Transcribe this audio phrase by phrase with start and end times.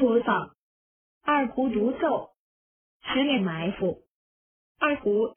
[0.00, 0.54] 播放
[1.24, 2.30] 二胡独奏
[3.02, 4.02] 十面埋伏。
[4.78, 5.34] 二胡。